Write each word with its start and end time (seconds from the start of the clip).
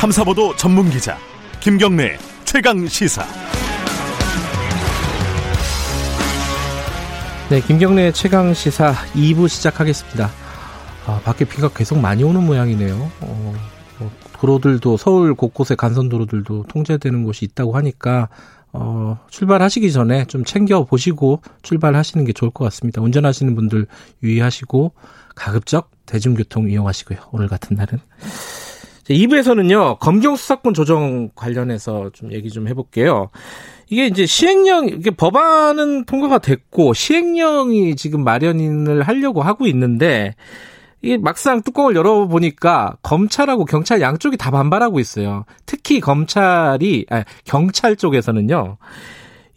탐사보도 0.00 0.56
전문 0.56 0.88
기자 0.88 1.18
김경래 1.60 2.16
최강 2.46 2.86
시사. 2.88 3.22
네, 7.50 7.60
김경래 7.60 8.10
최강 8.10 8.54
시사 8.54 8.94
2부 9.12 9.46
시작하겠습니다. 9.46 10.30
아, 11.04 11.20
밖에 11.22 11.44
비가 11.44 11.68
계속 11.68 11.98
많이 11.98 12.24
오는 12.24 12.42
모양이네요. 12.42 12.94
어, 13.20 13.54
어, 13.98 14.10
도로들도 14.32 14.96
서울 14.96 15.34
곳곳에 15.34 15.74
간선 15.74 16.08
도로들도 16.08 16.64
통제되는 16.68 17.22
곳이 17.24 17.44
있다고 17.44 17.76
하니까 17.76 18.30
어, 18.72 19.18
출발하시기 19.28 19.92
전에 19.92 20.24
좀 20.24 20.46
챙겨 20.46 20.82
보시고 20.82 21.42
출발하시는 21.60 22.24
게 22.24 22.32
좋을 22.32 22.52
것 22.52 22.64
같습니다. 22.64 23.02
운전하시는 23.02 23.54
분들 23.54 23.86
유의하시고 24.22 24.92
가급적 25.34 25.90
대중교통 26.06 26.70
이용하시고요. 26.70 27.18
오늘 27.32 27.48
같은 27.48 27.76
날은. 27.76 27.98
2부에서는요, 29.14 29.98
검경 29.98 30.36
수사권 30.36 30.74
조정 30.74 31.30
관련해서 31.34 32.10
좀 32.12 32.32
얘기 32.32 32.50
좀 32.50 32.68
해볼게요. 32.68 33.28
이게 33.88 34.06
이제 34.06 34.24
시행령, 34.26 34.88
이게 34.88 35.10
법안은 35.10 36.04
통과가 36.04 36.38
됐고, 36.38 36.94
시행령이 36.94 37.96
지금 37.96 38.22
마련을 38.22 39.02
하려고 39.02 39.42
하고 39.42 39.66
있는데, 39.66 40.34
이게 41.02 41.16
막상 41.16 41.62
뚜껑을 41.62 41.96
열어보니까 41.96 42.98
검찰하고 43.02 43.64
경찰 43.64 44.00
양쪽이 44.00 44.36
다 44.36 44.50
반발하고 44.50 45.00
있어요. 45.00 45.44
특히 45.66 45.98
검찰이, 45.98 47.06
아, 47.10 47.24
경찰 47.44 47.96
쪽에서는요. 47.96 48.76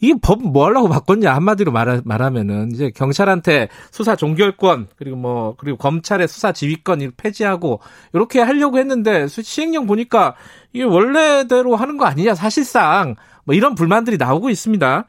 이게 0.03 0.15
법뭐 0.21 0.65
하려고 0.65 0.89
바꿨냐 0.89 1.33
한마디로 1.33 1.71
말 1.71 2.01
말하면은 2.03 2.71
이제 2.73 2.91
경찰한테 2.93 3.69
수사 3.89 4.17
종결권 4.17 4.89
그리고 4.97 5.15
뭐 5.15 5.55
그리고 5.57 5.77
검찰의 5.77 6.27
수사 6.27 6.51
지휘권 6.51 7.01
을 7.01 7.13
폐지하고 7.15 7.79
이렇게 8.11 8.41
하려고 8.41 8.79
했는데 8.79 9.27
시행령 9.27 9.87
보니까 9.87 10.35
이게 10.73 10.83
원래대로 10.83 11.77
하는 11.77 11.95
거 11.95 12.03
아니냐 12.03 12.35
사실상 12.35 13.15
뭐 13.45 13.55
이런 13.55 13.75
불만들이 13.75 14.17
나오고 14.17 14.49
있습니다. 14.49 15.05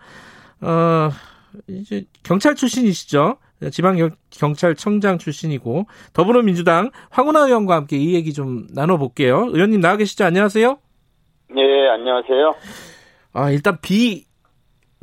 어 0.61 1.11
이제 1.67 2.05
경찰 2.23 2.55
출신이시죠. 2.55 3.39
지방 3.73 3.97
경찰청장 4.31 5.19
출신이고 5.19 5.89
더불어민주당 6.13 6.93
황운하 7.11 7.47
의원과 7.47 7.75
함께 7.75 7.97
이 7.97 8.15
얘기 8.15 8.33
좀 8.33 8.69
나눠볼게요. 8.73 9.49
의원님 9.51 9.81
나와 9.81 9.97
계시죠? 9.97 10.25
안녕하세요. 10.25 10.79
네, 11.51 11.89
안녕하세요. 11.89 12.55
아 13.33 13.51
일단 13.51 13.79
비 13.83 14.27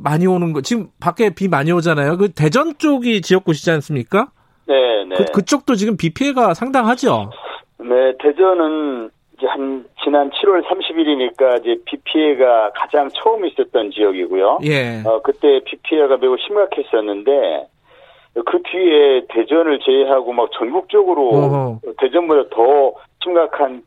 많이 0.02 0.26
오는 0.26 0.52
거 0.52 0.60
지금 0.60 0.88
밖에 1.00 1.34
비 1.34 1.48
많이 1.48 1.72
오잖아요. 1.72 2.16
그 2.16 2.32
대전 2.32 2.76
쪽이 2.78 3.20
지역구시지 3.20 3.70
않습니까? 3.70 4.28
네, 4.66 5.04
네. 5.04 5.16
그, 5.16 5.24
그쪽도 5.26 5.74
지금 5.74 5.96
비 5.96 6.12
피해가 6.12 6.54
상당하죠. 6.54 7.30
네, 7.78 8.12
대전은 8.18 9.10
이제 9.36 9.46
한 9.46 9.84
지난 10.02 10.30
7월 10.30 10.64
30일이니까 10.64 11.60
이제 11.60 11.76
비 11.84 11.96
피해가 12.04 12.72
가장 12.74 13.08
처음 13.10 13.44
있었던 13.46 13.90
지역이고요. 13.90 14.60
예. 14.64 15.02
어, 15.04 15.20
그때 15.22 15.60
비 15.64 15.76
피해가 15.82 16.16
매우 16.18 16.36
심각했었는데 16.38 17.66
그 18.46 18.62
뒤에 18.62 19.26
대전을 19.28 19.80
제외하고 19.80 20.32
막 20.32 20.50
전국적으로 20.52 21.28
어허. 21.28 21.80
대전보다 21.98 22.48
더 22.54 22.92
심각한 23.22 23.82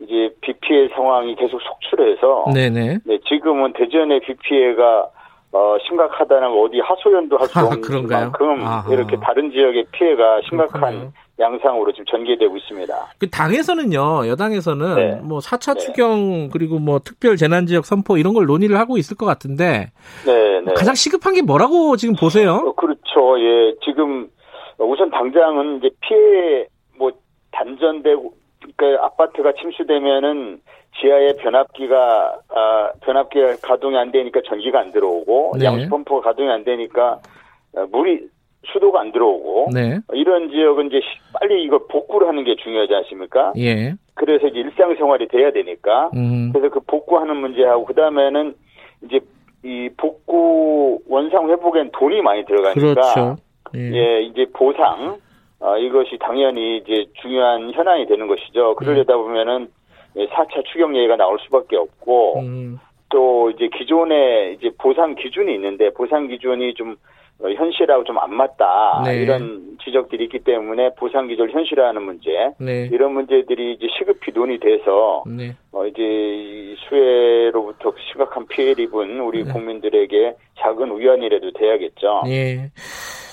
이제 0.00 0.30
비 0.40 0.54
피해 0.54 0.88
상황이 0.94 1.34
계속 1.34 1.60
속출해서 1.60 2.46
네네. 2.54 2.98
네, 3.04 3.18
지금은 3.28 3.74
대전의 3.74 4.20
비 4.20 4.34
피해가 4.34 5.08
어, 5.52 5.76
심각하다는 5.86 6.48
어디 6.48 6.78
하소연도 6.80 7.36
할 7.38 7.48
수 7.48 7.58
없는 7.58 8.06
만큼 8.08 8.60
아하. 8.62 8.92
이렇게 8.92 9.16
다른 9.18 9.50
지역의 9.50 9.86
피해가 9.90 10.40
심각한 10.48 10.80
그렇군요. 10.80 11.12
양상으로 11.40 11.90
지금 11.92 12.04
전개되고 12.04 12.56
있습니다. 12.56 12.94
그 13.18 13.28
당에서는요, 13.30 14.28
여당에서는 14.28 14.94
네. 14.94 15.14
뭐 15.22 15.38
4차 15.40 15.74
네. 15.74 15.80
추경 15.80 16.50
그리고 16.50 16.78
뭐 16.78 17.00
특별 17.00 17.36
재난 17.36 17.66
지역 17.66 17.84
선포 17.86 18.16
이런 18.18 18.34
걸 18.34 18.46
논의를 18.46 18.78
하고 18.78 18.96
있을 18.98 19.16
것 19.16 19.26
같은데 19.26 19.90
네, 20.26 20.60
네. 20.60 20.72
가장 20.74 20.94
시급한 20.94 21.34
게 21.34 21.42
뭐라고 21.42 21.96
지금 21.96 22.14
보세요? 22.14 22.56
어, 22.66 22.72
그렇죠. 22.74 23.40
예. 23.40 23.74
지금 23.84 24.28
우선 24.78 25.10
당장은 25.10 25.78
이제 25.78 25.90
피해 26.00 26.66
뭐 26.96 27.10
단전되고 27.52 28.34
그러니까 28.76 29.04
아파트가 29.06 29.52
침수되면은 29.60 30.60
지하에 30.98 31.34
변압기가 31.36 32.40
아, 32.48 32.92
변압기가 33.02 33.56
가동이 33.62 33.96
안 33.96 34.10
되니까 34.10 34.40
전기가 34.46 34.80
안 34.80 34.92
들어오고 34.92 35.54
네. 35.58 35.64
양수 35.64 35.88
펌프가 35.88 36.20
가동이 36.20 36.50
안 36.50 36.64
되니까 36.64 37.20
어, 37.76 37.86
물이 37.90 38.28
수도가 38.72 39.00
안 39.00 39.12
들어오고 39.12 39.70
네. 39.72 40.00
이런 40.12 40.50
지역은 40.50 40.88
이제 40.88 41.00
빨리 41.32 41.64
이걸 41.64 41.80
복구를 41.88 42.28
하는 42.28 42.44
게 42.44 42.56
중요하지 42.56 42.94
않습니까? 42.94 43.52
예. 43.56 43.94
그래서 44.14 44.48
이제 44.48 44.60
일상생활이 44.60 45.28
돼야 45.28 45.50
되니까 45.50 46.10
음. 46.14 46.50
그래서 46.52 46.68
그 46.68 46.80
복구하는 46.80 47.36
문제하고 47.36 47.86
그 47.86 47.94
다음에는 47.94 48.54
이제 49.06 49.20
이 49.64 49.88
복구 49.96 50.98
원상 51.08 51.48
회복엔 51.48 51.90
돈이 51.92 52.20
많이 52.22 52.44
들어가니까 52.44 52.80
그렇죠. 52.80 53.36
예. 53.76 53.92
예 53.94 54.22
이제 54.22 54.46
보상 54.52 55.18
어, 55.60 55.76
이것이 55.76 56.18
당연히 56.18 56.78
이제 56.78 57.06
중요한 57.20 57.72
현안이 57.72 58.06
되는 58.06 58.26
것이죠. 58.26 58.74
그러려다 58.76 59.14
음. 59.16 59.22
보면은 59.22 59.68
4차 60.14 60.64
추경 60.72 60.96
얘기가 60.96 61.16
나올 61.16 61.38
수밖에 61.40 61.76
없고 61.76 62.40
음. 62.40 62.78
또 63.08 63.50
이제 63.50 63.68
기존에 63.76 64.52
이제 64.52 64.70
보상 64.78 65.14
기준이 65.14 65.54
있는데 65.54 65.90
보상 65.90 66.28
기준이 66.28 66.74
좀 66.74 66.96
어, 67.42 67.48
현실하고 67.48 68.04
좀 68.04 68.18
안 68.20 68.34
맞다 68.34 69.02
네. 69.04 69.16
이런 69.16 69.78
지적들이 69.82 70.24
있기 70.24 70.40
때문에 70.40 70.90
보상 70.94 71.26
기준을 71.26 71.52
현실화하는 71.52 72.02
문제 72.02 72.30
네. 72.58 72.88
이런 72.92 73.14
문제들이 73.14 73.74
이제 73.74 73.86
시급히 73.98 74.30
논의돼서 74.32 75.24
네. 75.26 75.56
어 75.72 75.86
이제 75.86 76.76
수해로부터 76.88 77.92
심각한 78.10 78.46
피해를 78.46 78.84
입은 78.84 79.20
우리 79.20 79.44
네. 79.44 79.52
국민들에게 79.52 80.34
작은 80.60 80.98
위안이라도 80.98 81.52
돼야겠죠. 81.52 82.22
예. 82.26 82.70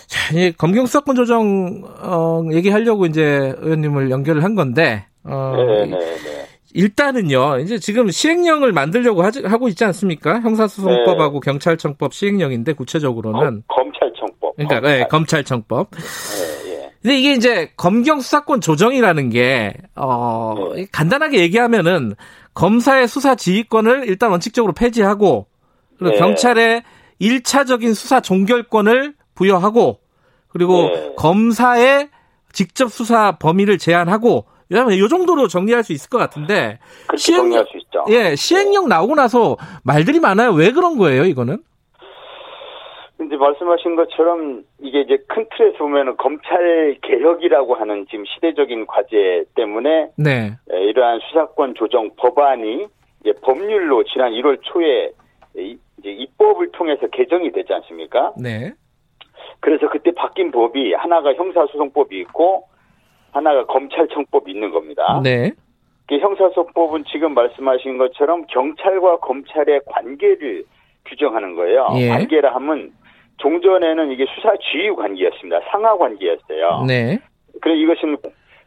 자, 0.07 0.33
이제 0.33 0.53
검경 0.57 0.85
수사권 0.85 1.15
조정 1.15 1.81
어, 2.01 2.41
얘기하려고 2.53 3.05
이제 3.05 3.53
의원님을 3.57 4.09
연결을 4.09 4.43
한 4.43 4.55
건데 4.55 5.05
어, 5.25 5.53
네, 5.57 5.85
네, 5.85 5.97
네. 5.97 6.36
일단은요, 6.77 7.57
이제 7.57 7.79
지금 7.79 8.11
시행령을 8.11 8.71
만들려고 8.71 9.23
하지, 9.23 9.43
하고 9.43 9.67
있지 9.67 9.83
않습니까? 9.83 10.41
형사소송법하고 10.41 11.39
네. 11.39 11.45
경찰청법 11.51 12.13
시행령인데 12.13 12.73
구체적으로는 12.73 13.63
검, 13.67 13.91
찰청법 13.99 14.55
그러니까 14.55 14.75
검찰. 14.75 14.81
네, 14.81 15.07
검찰청법. 15.07 15.91
네, 15.91 16.71
예. 16.71 16.91
근데 17.01 17.17
이게 17.17 17.33
이제 17.33 17.71
검경 17.77 18.19
수사권 18.19 18.61
조정이라는 18.61 19.29
게 19.31 19.73
어, 19.95 20.53
네. 20.75 20.85
간단하게 20.91 21.39
얘기하면은 21.39 22.13
검사의 22.53 23.07
수사 23.07 23.33
지휘권을 23.33 24.07
일단 24.07 24.29
원칙적으로 24.29 24.73
폐지하고 24.73 25.47
그리고 25.97 26.11
네. 26.13 26.19
경찰의 26.19 26.83
1차적인 27.19 27.95
수사 27.95 28.21
종결권을 28.21 29.15
부여하고 29.33 29.99
그리고 30.49 30.89
네. 30.89 31.13
검사의 31.17 32.09
직접 32.51 32.91
수사 32.91 33.37
범위를 33.39 33.79
제한하고 33.79 34.45
이 34.69 35.09
정도로 35.09 35.47
정리할 35.47 35.83
수 35.83 35.93
있을 35.93 36.09
것 36.09 36.17
같은데 36.17 36.79
시행령 37.15 37.63
예 38.09 38.35
시행령 38.35 38.87
나오고 38.87 39.15
나서 39.15 39.57
말들이 39.83 40.19
많아요. 40.19 40.51
왜 40.51 40.71
그런 40.71 40.97
거예요, 40.97 41.23
이거는? 41.23 41.59
이제 43.25 43.35
말씀하신 43.35 43.95
것처럼 43.95 44.63
이게 44.79 45.01
이제 45.01 45.17
큰 45.27 45.45
틀에서 45.57 45.77
보면 45.79 46.17
검찰 46.17 46.95
개혁이라고 47.01 47.75
하는 47.75 48.05
지금 48.09 48.25
시대적인 48.25 48.85
과제 48.85 49.45
때문에 49.55 50.11
네. 50.17 50.57
이러한 50.69 51.19
수사권 51.27 51.73
조정 51.75 52.11
법안이 52.15 52.85
이제 53.21 53.33
법률로 53.41 54.03
지난 54.03 54.31
1월 54.33 54.59
초에 54.61 55.11
이제 55.55 56.09
입법을 56.09 56.71
통해서 56.71 57.07
개정이 57.07 57.51
되지 57.51 57.73
않습니까? 57.73 58.33
네. 58.39 58.73
그래서 59.59 59.89
그때 59.89 60.11
바뀐 60.11 60.51
법이 60.51 60.93
하나가 60.93 61.33
형사소송법이 61.33 62.19
있고 62.19 62.67
하나가 63.31 63.65
검찰청법이 63.65 64.51
있는 64.51 64.71
겁니다. 64.71 65.21
네. 65.23 65.51
형사소송법은 66.09 67.03
지금 67.11 67.33
말씀하신 67.33 67.97
것처럼 67.97 68.45
경찰과 68.47 69.17
검찰의 69.17 69.81
관계를 69.85 70.63
규정하는 71.05 71.55
거예요. 71.55 71.87
예. 71.97 72.09
관계라 72.09 72.55
하면 72.55 72.91
종전에는 73.37 74.11
이게 74.11 74.25
수사 74.35 74.53
지휘 74.57 74.89
관계였습니다. 74.95 75.61
상하 75.69 75.97
관계였어요. 75.97 76.85
네. 76.87 77.19
그래 77.61 77.75
이것은 77.75 78.17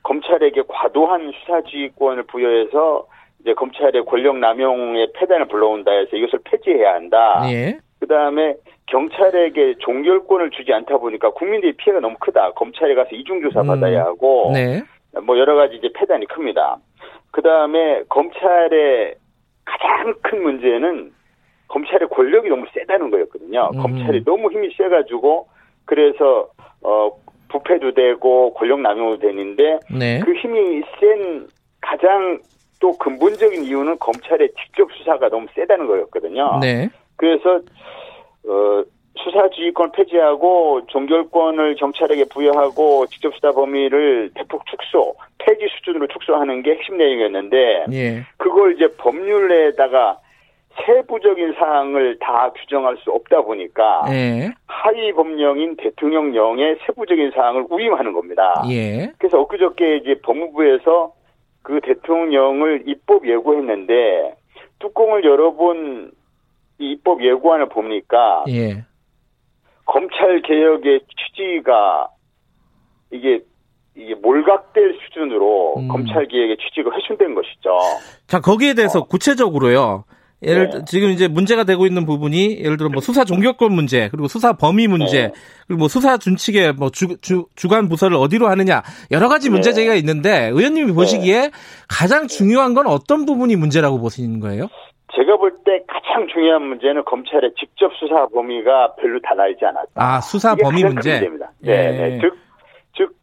검찰에게 0.02 0.62
과도한 0.68 1.32
수사 1.40 1.62
지휘권을 1.62 2.24
부여해서 2.24 3.06
이제 3.40 3.54
검찰의 3.54 4.04
권력 4.04 4.36
남용의 4.38 5.12
폐단을 5.14 5.48
불러온다 5.48 5.90
해서 5.92 6.16
이것을 6.16 6.40
폐지해야 6.44 6.94
한다. 6.94 7.42
예. 7.50 7.78
그 7.98 8.06
다음에 8.06 8.54
경찰에게 8.90 9.76
종결권을 9.78 10.50
주지 10.50 10.72
않다 10.72 10.98
보니까 10.98 11.30
국민들의 11.30 11.74
피해가 11.74 12.00
너무 12.00 12.16
크다. 12.20 12.52
검찰에 12.52 12.94
가서 12.94 13.10
이중조사 13.12 13.62
음. 13.62 13.66
받아야 13.68 14.04
하고, 14.04 14.50
네. 14.52 14.82
뭐 15.22 15.38
여러 15.38 15.54
가지 15.54 15.76
이제 15.76 15.88
폐단이 15.94 16.26
큽니다. 16.26 16.76
그 17.30 17.42
다음에 17.42 18.02
검찰의 18.08 19.14
가장 19.64 20.14
큰 20.22 20.42
문제는 20.42 21.12
검찰의 21.68 22.08
권력이 22.08 22.48
너무 22.48 22.66
세다는 22.74 23.10
거였거든요. 23.10 23.70
음. 23.74 23.78
검찰이 23.80 24.24
너무 24.24 24.50
힘이 24.50 24.74
세가지고 24.76 25.46
그래서 25.84 26.48
어 26.82 27.10
부패도 27.48 27.92
되고 27.94 28.52
권력 28.54 28.80
남용도 28.80 29.20
되는데 29.20 29.78
네. 29.96 30.20
그 30.20 30.32
힘이 30.34 30.82
센 30.98 31.46
가장 31.80 32.40
또 32.80 32.92
근본적인 32.98 33.64
이유는 33.64 33.98
검찰의 33.98 34.50
직접 34.60 34.90
수사가 34.92 35.28
너무 35.28 35.46
세다는 35.54 35.86
거였거든요. 35.86 36.58
네. 36.60 36.88
그래서 37.16 37.60
어, 38.50 38.84
수사지휘권 39.16 39.92
폐지하고 39.92 40.82
종결권을 40.86 41.76
경찰에게 41.76 42.24
부여하고 42.24 43.06
직접 43.06 43.34
수사 43.34 43.52
범위를 43.52 44.30
대폭 44.34 44.64
축소, 44.66 45.14
폐지 45.38 45.66
수준으로 45.76 46.06
축소하는 46.08 46.62
게 46.62 46.72
핵심 46.72 46.96
내용이었는데 46.96 47.86
예. 47.92 48.22
그걸 48.36 48.74
이제 48.74 48.88
법률에다가 48.96 50.18
세부적인 50.86 51.54
사항을 51.58 52.18
다 52.20 52.50
규정할 52.52 52.96
수 52.98 53.10
없다 53.10 53.42
보니까 53.42 54.04
예. 54.10 54.52
하위 54.66 55.12
법령인 55.12 55.76
대통령령의 55.76 56.78
세부적인 56.86 57.32
사항을 57.32 57.66
우임하는 57.68 58.12
겁니다. 58.12 58.62
예. 58.70 59.10
그래서 59.18 59.40
엊그저께 59.40 59.96
이제 59.96 60.14
법무부에서 60.22 61.12
그 61.62 61.80
대통령령을 61.82 62.84
입법 62.86 63.28
예고했는데 63.28 64.34
뚜껑을 64.78 65.24
열어본 65.24 66.12
입법 66.86 67.22
예고안을 67.24 67.68
보니까 67.68 68.44
예. 68.48 68.84
검찰 69.84 70.40
개혁의 70.42 71.00
취지가 71.00 72.08
이게 73.12 73.42
이게 73.96 74.14
몰각될 74.14 74.98
수준으로 75.02 75.74
음. 75.78 75.88
검찰 75.88 76.26
개혁의 76.26 76.56
취지가 76.56 76.90
훼손된 76.94 77.34
것이죠. 77.34 77.76
자 78.26 78.40
거기에 78.40 78.74
대해서 78.74 79.00
어. 79.00 79.04
구체적으로요. 79.04 80.04
예를 80.42 80.70
네. 80.70 80.84
지금 80.86 81.10
이제 81.10 81.28
문제가 81.28 81.64
되고 81.64 81.86
있는 81.86 82.06
부분이 82.06 82.60
예를 82.60 82.78
들어 82.78 82.88
뭐 82.88 83.02
수사 83.02 83.24
종결권 83.24 83.74
문제 83.74 84.08
그리고 84.10 84.26
수사 84.26 84.54
범위 84.54 84.88
문제 84.88 85.24
네. 85.24 85.32
그리고 85.66 85.80
뭐 85.80 85.88
수사 85.88 86.16
준칙의 86.16 86.74
뭐 86.74 86.90
주, 86.90 87.18
주, 87.20 87.46
주간 87.56 87.88
부서를 87.90 88.16
어디로 88.16 88.48
하느냐 88.48 88.82
여러 89.10 89.28
가지 89.28 89.48
네. 89.48 89.52
문제 89.52 89.74
제기가 89.74 89.94
있는데 89.96 90.48
의원님이 90.48 90.86
네. 90.86 90.92
보시기에 90.94 91.50
가장 91.88 92.26
중요한 92.26 92.72
건 92.72 92.86
어떤 92.86 93.26
부분이 93.26 93.56
문제라고 93.56 94.00
보시는 94.00 94.40
거예요? 94.40 94.68
제가 95.14 95.36
볼 95.36 95.50
때 95.64 95.82
가장 95.86 96.26
중요한 96.28 96.62
문제는 96.62 97.04
검찰의 97.04 97.52
직접 97.58 97.92
수사 97.94 98.26
범위가 98.28 98.94
별로 98.94 99.20
달라지지 99.20 99.64
않았다. 99.64 99.90
아 99.94 100.20
수사 100.20 100.54
범위 100.54 100.82
문제. 100.84 101.12
문제입니다. 101.12 101.52
네, 101.60 101.92
네. 101.92 102.18
즉, 102.20 102.36
즉 102.96 103.14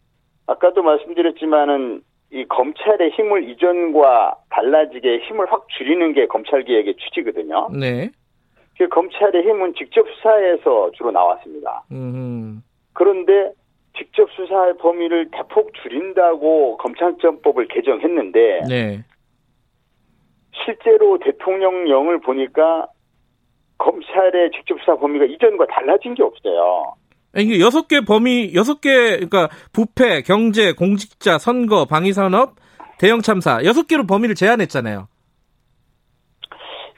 아까도 0.45 0.83
말씀드렸지만은 0.83 2.01
이 2.31 2.45
검찰의 2.45 3.11
힘을 3.11 3.49
이전과 3.49 4.35
달라지게 4.49 5.19
힘을 5.27 5.51
확 5.51 5.67
줄이는 5.77 6.13
게 6.13 6.27
검찰 6.27 6.63
개혁의 6.63 6.95
취지거든요. 6.97 7.69
네. 7.71 8.09
그 8.77 8.87
검찰의 8.89 9.41
힘은 9.43 9.73
직접 9.75 10.05
수사에서 10.09 10.91
주로 10.91 11.11
나왔습니다. 11.11 11.83
음. 11.91 12.61
그런데 12.93 13.51
직접 13.97 14.29
수사의 14.31 14.77
범위를 14.77 15.29
대폭 15.31 15.73
줄인다고 15.81 16.77
검찰청법을 16.77 17.67
개정했는데 17.69 18.61
네. 18.69 19.03
실제로 20.67 21.17
대통령령을 21.19 22.19
보니까 22.19 22.87
검찰의 23.77 24.51
직접 24.51 24.77
수사 24.79 24.97
범위가 24.97 25.25
이전과 25.25 25.65
달라진 25.67 26.13
게 26.13 26.23
없어요. 26.23 26.93
이게 27.37 27.59
여섯 27.61 27.87
개 27.87 28.01
범위, 28.01 28.53
여섯 28.53 28.81
개, 28.81 28.89
그러니까 28.89 29.47
부패, 29.71 30.21
경제, 30.23 30.73
공직자, 30.73 31.37
선거, 31.37 31.85
방위산업, 31.85 32.55
대형 32.99 33.21
참사, 33.21 33.63
여섯 33.63 33.87
개로 33.87 34.05
범위를 34.05 34.35
제한했잖아요. 34.35 35.07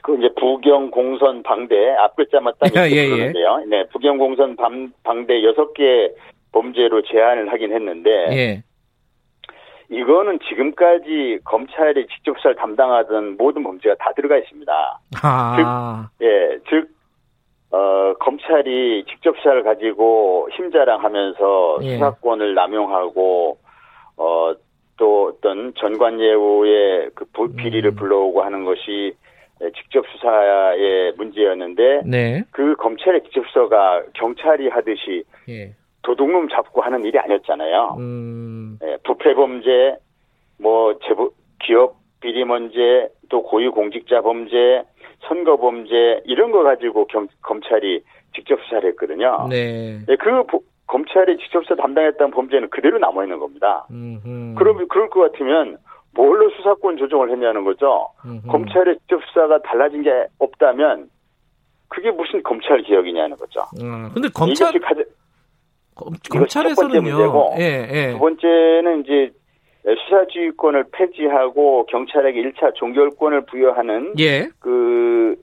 그 0.02 0.16
이제 0.18 0.30
부경, 0.34 0.90
공선, 0.90 1.42
방대 1.42 1.90
앞 1.98 2.16
글자만 2.16 2.54
딱 2.58 2.72
이렇게 2.72 2.96
예, 2.96 3.08
부르는데요. 3.08 3.62
예. 3.62 3.68
네, 3.68 3.84
부경, 3.92 4.18
공선, 4.18 4.56
방, 4.56 4.90
방대 5.04 5.44
여섯 5.44 5.72
개 5.74 6.10
범죄로 6.52 7.02
제한을 7.02 7.52
하긴 7.52 7.72
했는데 7.72 8.10
예. 8.32 8.62
이거는 9.90 10.38
지금까지 10.48 11.40
검찰이 11.44 12.06
직접 12.06 12.36
수사를 12.36 12.54
담당하던 12.56 13.36
모든 13.36 13.64
범죄가 13.64 13.96
다 13.98 14.12
들어가 14.14 14.38
있습니다. 14.38 15.00
아. 15.22 16.08
즉, 16.18 16.24
예, 16.26 16.58
즉 16.68 16.88
어, 17.72 18.14
검찰이 18.20 19.04
직접 19.08 19.36
수사를 19.38 19.62
가지고 19.62 20.48
힘자랑 20.52 21.02
하면서 21.02 21.78
예. 21.82 21.94
수사권을 21.94 22.54
남용하고 22.54 23.58
어, 24.16 24.52
또 24.96 25.28
어떤 25.28 25.74
전관예우의 25.74 27.10
그 27.14 27.24
비리를 27.56 27.90
음. 27.90 27.96
불러오고 27.96 28.42
하는 28.42 28.64
것이 28.64 29.14
직접 29.76 30.04
수사의 30.06 31.14
문제였는데 31.16 32.02
네. 32.06 32.42
그 32.50 32.74
검찰의 32.76 33.22
직접 33.24 33.44
수사가 33.48 34.02
경찰이 34.14 34.68
하듯이 34.68 35.24
예. 35.48 35.74
도둑놈 36.10 36.48
잡고 36.48 36.82
하는 36.82 37.04
일이 37.04 37.18
아니었잖아요. 37.18 37.96
음. 37.98 38.78
예, 38.82 38.96
부패 39.04 39.34
범죄, 39.34 39.96
뭐 40.58 40.98
제보 41.06 41.30
기업 41.62 41.96
비리 42.20 42.44
문제, 42.44 43.08
또 43.28 43.42
고위 43.42 43.68
공직자 43.68 44.20
범죄, 44.22 44.82
선거 45.28 45.56
범죄 45.56 46.20
이런 46.24 46.50
거 46.50 46.62
가지고 46.62 47.06
경, 47.06 47.28
검찰이 47.42 48.02
직접 48.34 48.58
수사를 48.64 48.88
했거든요. 48.90 49.46
네. 49.48 50.00
네그 50.06 50.44
보, 50.46 50.62
검찰이 50.86 51.38
직접 51.38 51.62
수사 51.62 51.76
담당했던 51.76 52.30
범죄는 52.32 52.70
그대로 52.70 52.98
남아 52.98 53.24
있는 53.24 53.38
겁니다. 53.38 53.86
음흠. 53.90 54.54
그러면 54.58 54.88
그럴 54.88 55.08
것 55.10 55.20
같으면 55.32 55.78
뭘로 56.12 56.50
수사권 56.50 56.96
조정을 56.96 57.30
했냐는 57.30 57.64
거죠. 57.64 58.08
음흠. 58.24 58.48
검찰의 58.48 58.98
직접 58.98 59.20
수사가 59.26 59.62
달라진 59.62 60.02
게 60.02 60.26
없다면 60.38 61.08
그게 61.88 62.10
무슨 62.10 62.42
검찰 62.42 62.82
개혁이냐는 62.82 63.36
거죠. 63.36 63.62
음, 63.82 64.10
근데 64.14 64.28
검찰 64.32 64.72
가장, 64.78 65.04
검찰에서는요. 65.94 67.54
예, 67.58 67.88
예. 67.90 68.12
두 68.12 68.18
번째는 68.18 69.04
이제 69.04 69.32
수사지휘권을 69.82 70.84
폐지하고 70.92 71.86
경찰에게 71.86 72.42
1차 72.42 72.74
종결권을 72.74 73.46
부여하는 73.46 74.14
예. 74.18 74.48
그, 74.58 75.36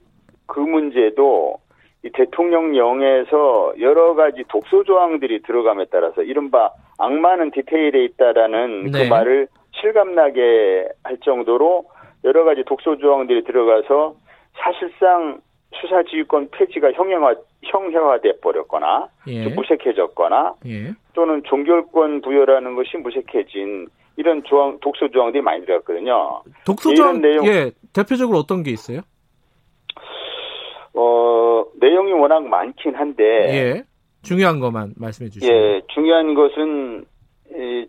그 0.46 0.60
문제도 0.60 1.58
이 2.04 2.10
대통령령에서 2.12 3.74
여러 3.80 4.14
가지 4.14 4.44
독소 4.48 4.84
조항들이 4.84 5.42
들어감에 5.42 5.86
따라서 5.90 6.22
이른바 6.22 6.70
악마는 6.98 7.50
디테일에 7.50 8.04
있다라는 8.04 8.84
그 8.92 8.96
네. 8.96 9.04
그 9.04 9.08
말을 9.08 9.48
실감나게 9.72 10.88
할 11.02 11.18
정도로 11.18 11.84
여러 12.24 12.44
가지 12.44 12.62
독소 12.64 12.98
조항들이 12.98 13.44
들어가서 13.44 14.14
사실상 14.54 15.40
수사지휘권 15.74 16.48
폐지가 16.50 16.92
형형화, 16.92 17.34
형형화돼 17.64 18.40
버렸거나 18.40 19.08
예. 19.28 19.48
무색해졌거나 19.48 20.54
예. 20.66 20.92
또는 21.12 21.42
종결권 21.44 22.22
부여라는 22.22 22.74
것이 22.74 22.96
무색해진 22.96 23.88
이런 24.16 24.42
조항, 24.44 24.78
독소 24.80 25.08
조항들이 25.10 25.42
많이 25.42 25.64
들어갔거든요. 25.64 26.42
독소 26.64 26.94
조항 26.94 27.20
내용 27.20 27.46
예, 27.46 27.70
대표적으로 27.92 28.38
어떤 28.38 28.62
게 28.62 28.70
있어요? 28.70 29.00
어, 30.94 31.64
내용이 31.80 32.12
워낙 32.12 32.42
많긴 32.44 32.94
한데 32.94 33.24
예. 33.24 33.82
중요한 34.22 34.58
것만 34.58 34.94
말씀해 34.96 35.30
주시죠. 35.30 35.52
예, 35.52 35.82
중요한 35.88 36.34
것은 36.34 37.04
이, 37.54 37.86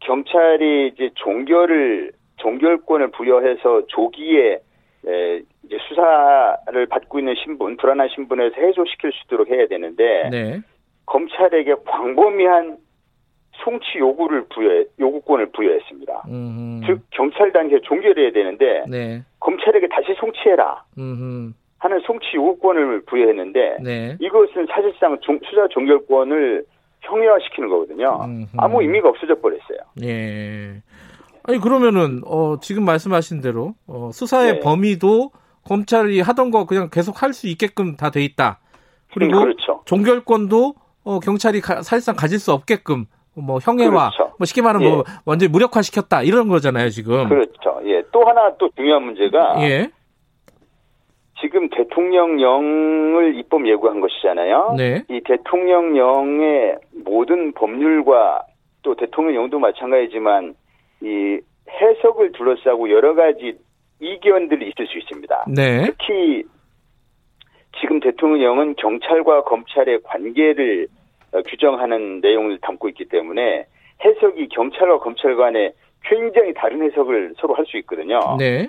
경찰이 0.00 0.92
이제 0.94 1.10
종결을 1.14 2.12
종결권을 2.36 3.10
부여해서 3.10 3.86
조기에 3.88 4.60
에, 5.08 5.42
이제 5.66 5.76
수사를 5.88 6.86
받고 6.86 7.18
있는 7.18 7.34
신분, 7.42 7.76
불안한 7.76 8.08
신분에서 8.14 8.54
해소시킬 8.56 9.12
수 9.12 9.24
있도록 9.26 9.48
해야 9.50 9.66
되는데 9.66 10.28
네. 10.30 10.60
검찰에게 11.06 11.74
광범위한 11.84 12.78
송치 13.64 13.98
요구를 13.98 14.46
부여 14.54 14.84
요구권을 14.98 15.50
부여했습니다. 15.52 16.22
음흠. 16.28 16.86
즉 16.86 17.00
경찰 17.10 17.52
단계 17.52 17.80
종결해야 17.80 18.32
되는데 18.32 18.84
네. 18.88 19.22
검찰에게 19.40 19.88
다시 19.88 20.14
송치해라 20.18 20.84
음흠. 20.98 21.52
하는 21.78 22.00
송치 22.00 22.36
요구권을 22.36 23.02
부여했는데 23.06 23.78
네. 23.82 24.16
이것은 24.20 24.66
사실상 24.70 25.18
종, 25.20 25.38
수사 25.44 25.66
종결권을 25.68 26.64
형해화시키는 27.00 27.68
거거든요. 27.68 28.20
음흠. 28.24 28.46
아무 28.58 28.82
의미가 28.82 29.08
없어져 29.08 29.34
버렸어요. 29.36 29.78
예. 30.02 30.82
아니 31.44 31.58
그러면은 31.58 32.20
어, 32.26 32.58
지금 32.60 32.84
말씀하신 32.84 33.40
대로 33.40 33.74
어, 33.86 34.10
수사의 34.12 34.54
네. 34.54 34.60
범위도 34.60 35.30
검찰이 35.66 36.20
하던 36.20 36.50
거 36.50 36.64
그냥 36.66 36.88
계속 36.90 37.22
할 37.22 37.32
수 37.32 37.48
있게끔 37.48 37.96
다 37.96 38.10
돼 38.10 38.24
있다. 38.24 38.60
그리고 39.12 39.38
음, 39.38 39.42
그렇죠. 39.44 39.82
종결권도 39.84 40.74
어, 41.04 41.20
경찰이 41.20 41.60
가, 41.60 41.82
사실상 41.82 42.16
가질 42.16 42.38
수 42.38 42.52
없게끔 42.52 43.06
뭐 43.34 43.58
형해와 43.60 44.10
그렇죠. 44.16 44.34
뭐 44.38 44.44
쉽게 44.46 44.62
말하면 44.62 44.88
뭐 44.88 44.92
예. 44.92 44.96
뭐 44.96 45.04
완전히 45.26 45.50
무력화 45.52 45.82
시켰다 45.82 46.22
이런 46.22 46.48
거잖아요 46.48 46.88
지금. 46.90 47.28
그렇죠. 47.28 47.80
예. 47.84 48.02
또 48.12 48.22
하나 48.24 48.54
또 48.58 48.68
중요한 48.76 49.02
문제가 49.04 49.56
예. 49.62 49.90
지금 51.40 51.68
대통령령을 51.68 53.36
입법 53.38 53.66
예고한 53.68 54.00
것이잖아요. 54.00 54.74
네. 54.78 55.04
이 55.10 55.20
대통령령의 55.24 56.76
모든 57.04 57.52
법률과 57.52 58.42
또 58.82 58.94
대통령령도 58.94 59.58
마찬가지지만 59.58 60.54
이 61.02 61.38
해석을 61.68 62.32
둘러싸고 62.32 62.90
여러 62.90 63.14
가지 63.14 63.58
이견들이 64.00 64.68
있을 64.68 64.86
수 64.86 64.98
있습니다. 64.98 65.44
네. 65.48 65.84
특히 65.86 66.44
지금 67.80 68.00
대통령령은 68.00 68.74
경찰과 68.76 69.44
검찰의 69.44 70.00
관계를 70.04 70.88
어, 71.32 71.42
규정하는 71.42 72.20
내용을 72.20 72.58
담고 72.58 72.88
있기 72.90 73.06
때문에 73.06 73.66
해석이 74.04 74.48
경찰과 74.48 74.98
검찰 74.98 75.36
간의 75.36 75.72
굉장히 76.02 76.54
다른 76.54 76.82
해석을 76.82 77.34
서로 77.38 77.54
할 77.54 77.66
수 77.66 77.76
있거든요. 77.78 78.20
네. 78.38 78.68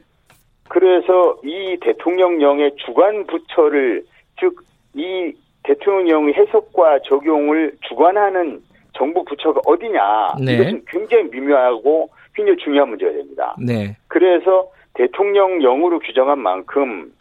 그래서 0.69 1.38
이 1.43 1.77
대통령령의 1.81 2.75
주관 2.77 3.25
부처를 3.25 4.03
즉 4.39 4.67
이 4.98 5.31
대통령령의 5.63 6.34
해석과 6.34 7.00
적용을 7.07 7.74
주관하는 7.88 8.60
정부 8.93 9.24
부처가 9.24 9.62
어디냐 9.65 10.36
네. 10.43 10.53
이것은 10.53 10.84
굉장히 10.88 11.25
미묘하고 11.29 12.10
굉장히 12.34 12.57
중요한 12.57 12.89
문제가 12.89 13.12
됩니다. 13.12 13.55
네. 13.63 13.96
그래서 14.07 14.69
대통령령으로 14.98 16.00
규정한 16.00 16.39
만큼 16.39 17.12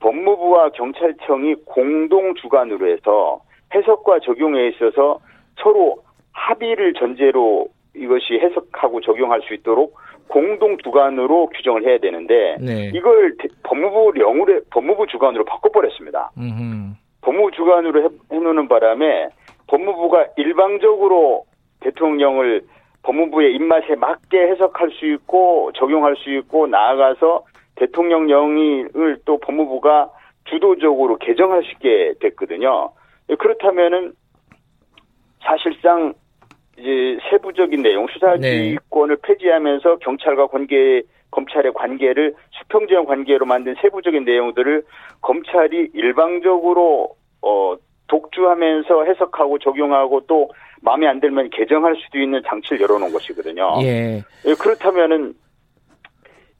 법무부와 0.00 0.70
경찰청이 0.70 1.56
공동 1.66 2.34
주관으로 2.36 2.88
해서 2.88 3.40
해석과 3.74 4.20
적용에 4.20 4.68
있어서 4.68 5.18
서로 5.60 6.02
합의를 6.32 6.94
전제로 6.94 7.66
이것이 7.94 8.34
해석하고 8.34 9.00
적용할 9.00 9.42
수 9.42 9.54
있도록 9.54 9.98
공동 10.28 10.76
주관으로 10.78 11.48
규정을 11.48 11.84
해야 11.84 11.98
되는데 11.98 12.56
네. 12.60 12.92
이걸 12.94 13.34
법무부 13.64 14.12
령으로 14.14 14.60
법무부 14.70 15.06
주관으로 15.08 15.44
바꿔버렸습니다. 15.44 16.30
음흠. 16.38 16.94
법무부 17.22 17.50
주관으로 17.52 18.04
해, 18.04 18.08
해놓는 18.30 18.68
바람에 18.68 19.28
법무부가 19.66 20.28
일방적으로 20.36 21.44
대통령을 21.80 22.62
법무부의 23.08 23.54
입맛에 23.54 23.94
맞게 23.94 24.38
해석할 24.38 24.90
수 24.90 25.06
있고 25.06 25.72
적용할 25.74 26.14
수 26.16 26.30
있고 26.30 26.66
나아가서 26.66 27.44
대통령령을 27.76 29.20
또 29.24 29.38
법무부가 29.38 30.10
주도적으로 30.44 31.16
개정할 31.16 31.62
수 31.62 31.70
있게 31.72 32.14
됐거든요. 32.20 32.90
그렇다면은 33.38 34.12
사실상 35.40 36.12
이제 36.78 37.18
세부적인 37.30 37.82
내용 37.82 38.06
수사지휘권을 38.08 39.16
네. 39.16 39.22
폐지하면서 39.22 39.96
경찰과 39.98 40.48
관계 40.48 41.02
검찰의 41.30 41.72
관계를 41.74 42.34
수평적 42.50 43.06
관계로 43.06 43.46
만든 43.46 43.74
세부적인 43.80 44.24
내용들을 44.24 44.84
검찰이 45.20 45.90
일방적으로 45.94 47.16
어 47.42 47.76
독주하면서 48.08 49.04
해석하고 49.04 49.58
적용하고 49.58 50.22
또 50.26 50.50
마음에 50.80 51.06
안 51.06 51.20
들면 51.20 51.50
개정할 51.50 51.96
수도 51.96 52.18
있는 52.18 52.42
장치를 52.46 52.80
열어놓은 52.80 53.12
것이거든요. 53.12 53.78
예. 53.82 54.22
예 54.44 54.54
그렇다면은 54.54 55.34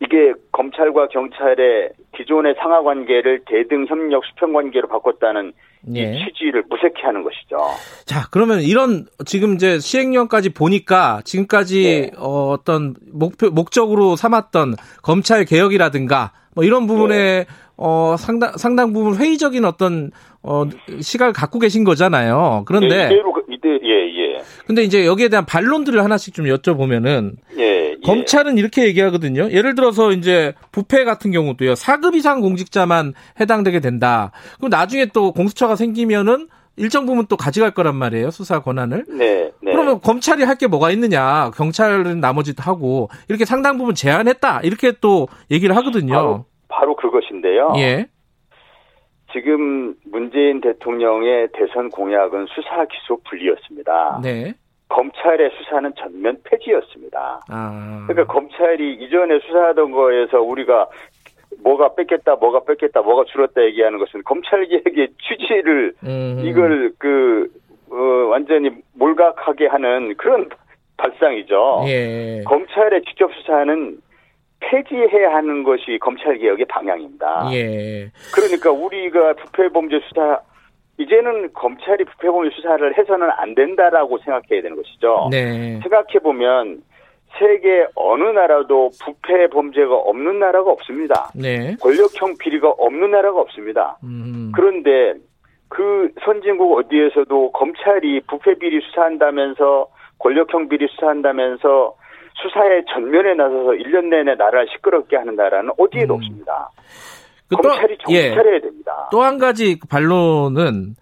이게 0.00 0.32
검찰과 0.52 1.08
경찰의 1.08 1.90
기존의 2.16 2.54
상하 2.60 2.82
관계를 2.82 3.42
대등 3.46 3.86
협력 3.86 4.24
수평 4.26 4.52
관계로 4.52 4.86
바꿨다는 4.88 5.52
예. 5.94 6.12
취지를 6.24 6.64
무색해 6.68 7.02
하는 7.02 7.24
것이죠. 7.24 7.56
자, 8.04 8.28
그러면 8.30 8.60
이런 8.60 9.06
지금 9.26 9.54
이제 9.54 9.78
시행령까지 9.78 10.50
보니까 10.50 11.20
지금까지 11.24 12.10
네. 12.12 12.18
어, 12.18 12.50
어떤 12.50 12.94
목표 13.12 13.50
목적으로 13.50 14.16
삼았던 14.16 14.76
검찰 15.02 15.44
개혁이라든가 15.44 16.32
뭐 16.54 16.64
이런 16.64 16.86
부분에 16.86 17.16
네. 17.16 17.46
어, 17.78 18.16
상당 18.18 18.52
상당 18.56 18.92
부분 18.92 19.14
회의적인 19.16 19.64
어떤 19.64 20.10
어, 20.42 20.64
시각을 21.00 21.32
갖고 21.32 21.58
계신 21.58 21.84
거잖아요. 21.84 22.64
그런데 22.66 22.88
네, 22.88 23.04
이대로 23.06 23.32
이대 23.48 23.68
예, 23.84 24.34
예. 24.36 24.42
근데 24.66 24.82
이제 24.82 25.06
여기에 25.06 25.28
대한 25.28 25.46
반론들을 25.46 26.02
하나씩 26.02 26.34
좀 26.34 26.46
여쭤보면은 26.46 27.36
예, 27.58 27.62
예. 27.92 27.96
검찰은 28.04 28.58
이렇게 28.58 28.84
얘기하거든요. 28.86 29.50
예를 29.50 29.74
들어서 29.74 30.12
이제 30.12 30.54
부패 30.72 31.04
같은 31.04 31.30
경우도요. 31.30 31.74
4급 31.74 32.16
이상 32.16 32.40
공직자만 32.40 33.14
해당되게 33.40 33.80
된다. 33.80 34.32
그럼 34.58 34.70
나중에 34.70 35.06
또 35.06 35.32
공수처가 35.32 35.76
생기면은 35.76 36.48
일정 36.76 37.06
부분 37.06 37.26
또 37.26 37.36
가져갈 37.36 37.72
거란 37.72 37.96
말이에요. 37.96 38.30
수사 38.30 38.60
권한을. 38.60 39.04
네. 39.08 39.50
네. 39.60 39.72
그러면 39.72 40.00
검찰이 40.00 40.44
할 40.44 40.56
게 40.56 40.66
뭐가 40.68 40.90
있느냐. 40.92 41.50
경찰은 41.56 42.20
나머지 42.20 42.54
하고 42.56 43.08
이렇게 43.28 43.44
상당 43.44 43.78
부분 43.78 43.94
제한했다. 43.94 44.60
이렇게 44.62 44.92
또 45.00 45.28
얘기를 45.50 45.76
하거든요. 45.76 46.44
바로, 46.68 46.94
그것인데요. 46.96 47.72
예. 47.78 48.06
지금 49.32 49.94
문재인 50.10 50.60
대통령의 50.60 51.48
대선 51.52 51.90
공약은 51.90 52.46
수사 52.46 52.84
기소 52.86 53.20
분리였습니다. 53.24 54.20
네. 54.22 54.54
검찰의 54.88 55.50
수사는 55.58 55.92
전면 55.98 56.38
폐지였습니다. 56.44 57.42
아. 57.48 58.04
그러니까 58.08 58.32
검찰이 58.32 58.94
이전에 58.94 59.38
수사하던 59.40 59.90
거에서 59.92 60.40
우리가 60.40 60.88
뭐가 61.62 61.94
뺏겼다, 61.94 62.36
뭐가 62.36 62.60
뺏겼다, 62.64 63.02
뭐가 63.02 63.24
줄었다 63.30 63.62
얘기하는 63.64 63.98
것은 63.98 64.22
검찰 64.24 64.66
개혁의 64.66 65.08
취지를 65.20 65.94
음. 66.04 66.40
이걸 66.44 66.92
그 66.98 67.48
어, 67.90 67.96
완전히 68.30 68.70
몰각하게 68.94 69.66
하는 69.66 70.14
그런 70.16 70.48
발상이죠. 70.96 71.84
예. 71.86 72.42
검찰의 72.44 73.02
직접 73.04 73.32
수사는 73.34 73.98
폐지해야 74.68 75.34
하는 75.34 75.62
것이 75.62 75.98
검찰 76.00 76.36
개혁의 76.36 76.66
방향입니다. 76.66 77.48
예. 77.52 78.10
그러니까 78.34 78.70
우리가 78.70 79.34
부패범죄 79.34 80.00
수사 80.08 80.40
이제는 80.98 81.52
검찰이 81.54 82.04
부패범죄 82.04 82.54
수사를 82.54 82.98
해서는 82.98 83.30
안 83.38 83.54
된다라고 83.54 84.18
생각해야 84.18 84.62
되는 84.62 84.76
것이죠. 84.76 85.28
네. 85.30 85.80
생각해 85.80 86.18
보면 86.22 86.82
세계 87.38 87.86
어느 87.94 88.24
나라도 88.24 88.90
부패 89.02 89.46
범죄가 89.48 89.94
없는 89.94 90.38
나라가 90.38 90.70
없습니다. 90.72 91.30
네. 91.34 91.76
권력형 91.80 92.36
비리가 92.38 92.70
없는 92.70 93.10
나라가 93.10 93.40
없습니다. 93.40 93.98
음. 94.02 94.52
그런데 94.54 95.14
그 95.68 96.10
선진국 96.24 96.78
어디에서도 96.78 97.52
검찰이 97.52 98.20
부패 98.28 98.54
비리 98.54 98.80
수사한다면서 98.80 99.88
권력형 100.18 100.68
비리 100.68 100.88
수사한다면서 100.88 101.94
수사의 102.42 102.84
전면에 102.92 103.34
나서서 103.34 103.70
1년 103.72 104.06
내내 104.06 104.34
나라를 104.34 104.66
시끄럽게 104.72 105.16
하는 105.16 105.36
나라는 105.36 105.70
어디에도 105.78 106.14
음. 106.14 106.16
없습니다. 106.18 106.70
그 107.48 107.56
검찰이 107.56 107.96
또, 107.98 108.04
정신 108.04 108.22
예. 108.24 108.34
차려야 108.34 108.60
됩니다. 108.60 109.08
또 109.10 109.22
한 109.22 109.38
가지 109.38 109.78
반론은 109.88 110.94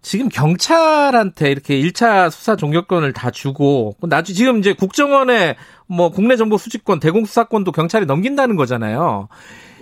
지금 0.00 0.28
경찰한테 0.28 1.50
이렇게 1.50 1.80
1차 1.80 2.30
수사 2.30 2.56
종결권을 2.56 3.12
다 3.12 3.30
주고 3.30 3.94
나중 4.02 4.34
지금 4.34 4.58
이제 4.58 4.72
국정원에 4.72 5.56
뭐 5.86 6.10
국내 6.10 6.36
정보 6.36 6.56
수집권, 6.56 6.98
대공 6.98 7.24
수사권도 7.24 7.70
경찰이 7.72 8.06
넘긴다는 8.06 8.56
거잖아요. 8.56 9.28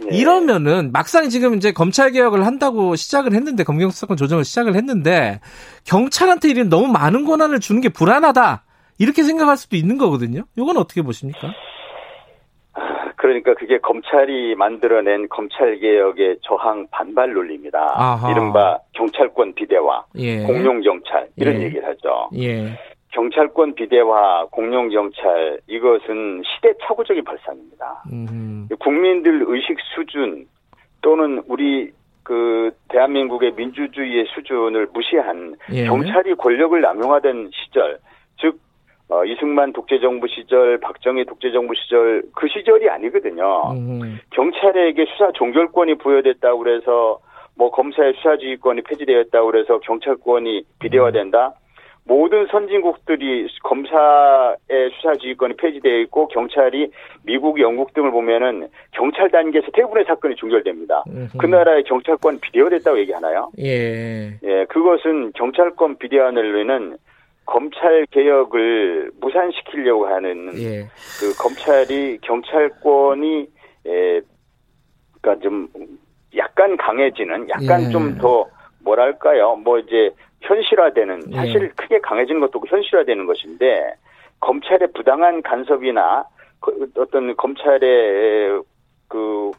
네. 0.00 0.16
이러면은 0.18 0.92
막상 0.92 1.28
지금 1.30 1.54
이제 1.54 1.72
검찰 1.72 2.10
개혁을 2.12 2.44
한다고 2.44 2.96
시작을 2.96 3.32
했는데 3.32 3.64
검경 3.64 3.90
수사권 3.90 4.16
조정을 4.16 4.44
시작을 4.44 4.74
했는데 4.74 5.40
경찰한테 5.84 6.48
이런 6.50 6.68
너무 6.68 6.88
많은 6.88 7.24
권한을 7.24 7.60
주는 7.60 7.80
게 7.80 7.88
불안하다. 7.88 8.64
이렇게 9.00 9.22
생각할 9.22 9.56
수도 9.56 9.76
있는 9.76 9.96
거거든요. 9.96 10.42
이건 10.56 10.76
어떻게 10.76 11.00
보십니까? 11.00 11.52
그러니까 13.16 13.54
그게 13.54 13.78
검찰이 13.78 14.54
만들어낸 14.54 15.28
검찰개혁의 15.28 16.38
저항 16.42 16.86
반발 16.90 17.32
논리입니다. 17.32 17.78
아하. 17.94 18.30
이른바 18.30 18.78
경찰권 18.92 19.54
비대화, 19.54 20.04
예. 20.16 20.42
공룡경찰 20.44 21.28
이런 21.36 21.56
예. 21.56 21.64
얘기를 21.64 21.86
하죠. 21.88 22.28
예. 22.36 22.78
경찰권 23.12 23.74
비대화, 23.74 24.46
공룡경찰 24.50 25.60
이것은 25.66 26.42
시대착오적인 26.44 27.24
발상입니다. 27.24 28.04
음. 28.12 28.68
국민들 28.78 29.44
의식 29.46 29.76
수준 29.94 30.46
또는 31.00 31.42
우리 31.46 31.90
그 32.22 32.70
대한민국의 32.88 33.52
민주주의의 33.52 34.26
수준을 34.34 34.88
무시한 34.92 35.56
예. 35.72 35.84
경찰이 35.86 36.34
권력을 36.36 36.78
남용하던 36.80 37.50
시절 37.52 37.98
즉 38.38 38.58
어, 39.10 39.24
이승만 39.24 39.72
독재정부 39.72 40.28
시절, 40.28 40.78
박정희 40.78 41.24
독재정부 41.24 41.74
시절 41.74 42.22
그 42.34 42.46
시절이 42.46 42.88
아니거든요. 42.88 43.72
음. 43.72 44.20
경찰에게 44.30 45.04
수사 45.06 45.32
종결권이 45.32 45.96
부여됐다고 45.98 46.58
그래서 46.58 47.18
뭐 47.56 47.70
검사의 47.72 48.14
수사지휘권이 48.14 48.82
폐지되었다고 48.82 49.50
그래서 49.50 49.80
경찰권이 49.80 50.62
비대화된다. 50.78 51.48
음. 51.48 51.60
모든 52.04 52.46
선진국들이 52.46 53.48
검사의 53.62 54.90
수사지휘권이 54.96 55.54
폐지되어 55.56 55.98
있고 56.00 56.28
경찰이 56.28 56.90
미국, 57.24 57.60
영국 57.60 57.92
등을 57.92 58.10
보면은 58.10 58.68
경찰 58.92 59.30
단계에서 59.30 59.68
대부분의 59.72 60.04
사건이 60.06 60.36
종결됩니다. 60.36 61.04
음흠. 61.08 61.38
그 61.38 61.46
나라의 61.46 61.84
경찰권 61.84 62.40
비대화됐다고 62.40 62.98
얘기하나요? 63.00 63.50
예. 63.58 64.38
예, 64.42 64.64
그것은 64.68 65.32
경찰권 65.34 65.98
비대화를 65.98 66.58
위는 66.58 66.96
검찰 67.50 68.06
개혁을 68.06 69.10
무산시키려고 69.20 70.06
하는 70.06 70.52
예. 70.56 70.88
그 71.18 71.36
검찰이 71.36 72.18
경찰권이 72.22 73.48
에 73.86 74.20
그러니까 75.20 75.42
좀 75.42 75.68
약간 76.36 76.76
강해지는 76.76 77.48
약간 77.48 77.82
예. 77.82 77.90
좀더 77.90 78.46
뭐랄까요 78.84 79.56
뭐 79.56 79.78
이제 79.80 80.10
현실화되는 80.42 81.32
예. 81.32 81.36
사실 81.36 81.62
예. 81.64 81.68
크게 81.68 81.98
강해지는 82.00 82.40
것도 82.40 82.62
현실화되는 82.68 83.26
것인데 83.26 83.94
검찰의 84.38 84.92
부당한 84.94 85.42
간섭이나 85.42 86.24
그 86.60 86.88
어떤 86.96 87.34
검찰의 87.36 88.62
그 89.08 89.50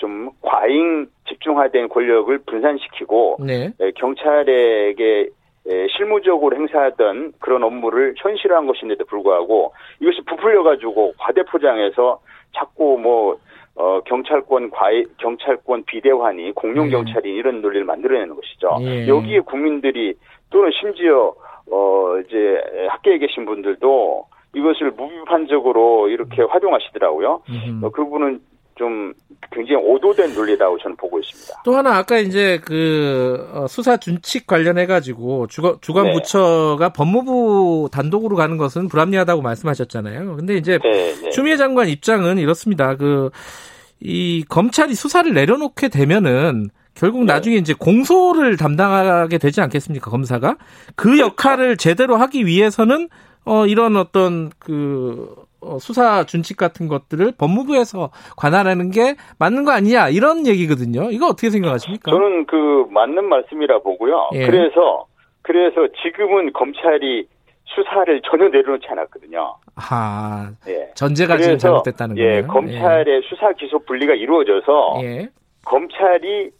좀 0.00 0.30
과잉 0.40 1.06
집중화된 1.28 1.90
권력을 1.90 2.36
분산시키고 2.38 3.36
네. 3.46 3.70
경찰에게 3.96 5.04
예, 5.04 5.28
실무적으로 5.96 6.56
행사하던 6.56 7.34
그런 7.38 7.62
업무를 7.62 8.14
현실화한 8.16 8.66
것인데도 8.66 9.04
불구하고 9.04 9.72
이것이 10.00 10.22
부풀려 10.26 10.62
가지고 10.62 11.12
과대 11.18 11.42
포장해서 11.42 12.20
자꾸 12.56 12.98
뭐 12.98 13.36
어, 13.76 14.00
경찰권 14.00 14.70
과외, 14.70 15.04
경찰권 15.18 15.84
비대환이 15.84 16.52
공룡 16.52 16.86
네. 16.86 16.90
경찰이 16.90 17.32
이런 17.32 17.62
논리를 17.62 17.84
만들어내는 17.84 18.34
것이죠. 18.34 18.78
예. 18.82 19.06
여기에 19.06 19.40
국민들이 19.40 20.14
또는 20.50 20.70
심지어 20.78 21.32
어 21.70 22.18
이제 22.18 22.60
학계에 22.88 23.18
계신 23.18 23.46
분들도 23.46 24.26
이것을 24.54 24.90
무비판적으로 24.90 26.08
이렇게 26.08 26.42
활용하시더라고요. 26.42 27.42
어, 27.82 27.90
그분은 27.90 28.40
좀 28.80 29.12
굉장히 29.52 29.76
오도된 29.84 30.32
논리라고 30.32 30.78
저는 30.78 30.96
보고 30.96 31.18
있습니다. 31.18 31.62
또 31.64 31.76
하나 31.76 31.96
아까 31.98 32.18
이제 32.18 32.58
그 32.64 33.46
어, 33.52 33.66
수사 33.68 33.98
준칙 33.98 34.46
관련해 34.46 34.86
가지고 34.86 35.46
주관 35.48 35.76
주관 35.82 36.06
네. 36.06 36.12
부처가 36.14 36.88
법무부 36.88 37.90
단독으로 37.92 38.36
가는 38.36 38.56
것은 38.56 38.88
불합리하다고 38.88 39.42
말씀하셨잖아요. 39.42 40.36
근데 40.36 40.56
이제 40.56 40.78
네, 40.82 41.14
네. 41.22 41.30
추미애 41.30 41.58
장관 41.58 41.88
입장은 41.88 42.38
이렇습니다. 42.38 42.96
그 42.96 43.30
이 44.00 44.44
검찰이 44.48 44.94
수사를 44.94 45.32
내려놓게 45.32 45.88
되면은 45.88 46.70
결국 46.94 47.20
네. 47.20 47.32
나중에 47.32 47.56
이제 47.56 47.74
공소를 47.74 48.56
담당하게 48.56 49.38
되지 49.38 49.60
않겠습니까 49.60 50.10
검사가 50.10 50.56
그 50.96 51.10
그렇죠. 51.10 51.24
역할을 51.24 51.76
제대로 51.76 52.16
하기 52.16 52.46
위해서는 52.46 53.08
어 53.44 53.66
이런 53.66 53.96
어떤 53.96 54.50
그 54.58 55.34
어, 55.60 55.78
수사 55.78 56.24
준칙 56.24 56.56
같은 56.56 56.88
것들을 56.88 57.32
법무부에서 57.38 58.10
관할하는 58.36 58.90
게 58.90 59.16
맞는 59.38 59.64
거 59.64 59.72
아니냐 59.72 60.08
이런 60.08 60.46
얘기거든요. 60.46 61.10
이거 61.10 61.26
어떻게 61.26 61.50
생각하십니까? 61.50 62.10
저는 62.10 62.46
그 62.46 62.86
맞는 62.90 63.24
말씀이라 63.24 63.80
보고요. 63.80 64.30
예. 64.34 64.46
그래서 64.46 65.06
그래서 65.42 65.88
지금은 66.02 66.52
검찰이 66.52 67.26
수사를 67.64 68.20
전혀 68.28 68.48
내려놓지 68.48 68.86
않았거든요. 68.88 69.56
아, 69.76 70.50
예. 70.66 70.90
전제가 70.94 71.36
지금 71.38 71.58
잘못됐다는 71.58 72.16
거예요. 72.16 72.36
예, 72.36 72.42
검찰의 72.42 73.16
예. 73.16 73.20
수사 73.28 73.52
기소 73.52 73.78
분리가 73.80 74.14
이루어져서 74.14 75.00
예. 75.02 75.28
검찰이 75.64 76.50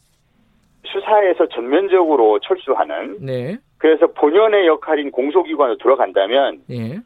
수사에서 0.84 1.46
전면적으로 1.48 2.38
철수하는. 2.40 3.18
네. 3.20 3.58
그래서 3.80 4.06
본연의 4.06 4.66
역할인 4.66 5.10
공소기관으로 5.10 5.78
들어간다면 5.78 6.60
예. 6.70 7.00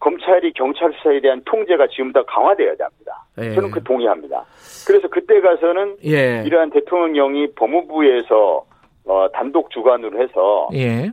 검찰이 0.00 0.52
경찰 0.54 0.92
수사에 0.94 1.20
대한 1.20 1.40
통제가 1.44 1.86
지금 1.88 2.12
더 2.12 2.24
강화돼야 2.24 2.70
합니다. 2.70 3.24
예. 3.38 3.54
저는 3.54 3.70
그 3.70 3.82
동의합니다. 3.82 4.44
그래서 4.86 5.08
그때 5.08 5.40
가서는 5.40 5.96
예. 6.04 6.42
이러한 6.44 6.70
대통령령이 6.70 7.52
법무부에서 7.54 8.64
어, 9.06 9.28
단독 9.32 9.70
주관으로 9.70 10.20
해서 10.22 10.68
예. 10.74 11.10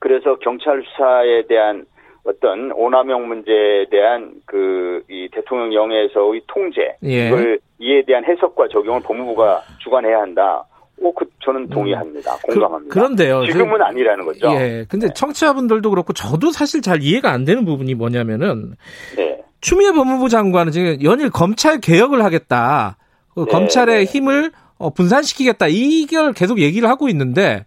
그래서 0.00 0.36
경찰 0.40 0.82
수사에 0.82 1.46
대한 1.46 1.86
어떤 2.24 2.72
오남용 2.72 3.28
문제에 3.28 3.86
대한 3.90 4.34
그 4.46 4.84
이 5.08 5.28
대통령령에서의 5.32 6.42
통제 6.46 6.96
예. 7.04 7.28
이걸 7.28 7.58
이에 7.78 8.02
대한 8.02 8.24
해석과 8.24 8.68
적용을 8.68 9.02
법무부가 9.02 9.62
주관해야 9.80 10.20
한다. 10.20 10.64
어, 11.02 11.12
그, 11.14 11.26
저는 11.44 11.68
동의합니다. 11.68 12.36
그, 12.46 12.54
공감합니다. 12.54 12.94
그, 12.94 12.98
런데요 12.98 13.44
지금은 13.46 13.78
저, 13.78 13.84
아니라는 13.84 14.24
거죠. 14.24 14.48
예. 14.52 14.86
근데 14.88 15.08
네. 15.08 15.12
청취자분들도 15.14 15.90
그렇고 15.90 16.12
저도 16.12 16.50
사실 16.50 16.82
잘 16.82 17.02
이해가 17.02 17.30
안 17.30 17.44
되는 17.44 17.64
부분이 17.64 17.94
뭐냐면은 17.94 18.76
네. 19.16 19.40
추미애 19.60 19.92
법무부 19.92 20.28
장관은 20.28 20.72
지금 20.72 21.02
연일 21.02 21.30
검찰 21.30 21.80
개혁을 21.80 22.24
하겠다. 22.24 22.96
그 23.34 23.44
네, 23.46 23.50
검찰의 23.50 23.98
네. 23.98 24.04
힘을 24.04 24.52
어, 24.78 24.90
분산시키겠다. 24.90 25.66
이걸 25.68 26.32
계속 26.32 26.60
얘기를 26.60 26.88
하고 26.88 27.08
있는데 27.08 27.64